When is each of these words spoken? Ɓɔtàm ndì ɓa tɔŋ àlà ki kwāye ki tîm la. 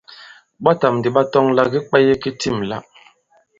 Ɓɔtàm 0.63 0.93
ndì 0.97 1.09
ɓa 1.15 1.21
tɔŋ 1.31 1.45
àlà 1.49 1.63
ki 1.73 1.79
kwāye 1.87 2.13
ki 2.21 2.29
tîm 2.39 2.57
la. 2.69 2.77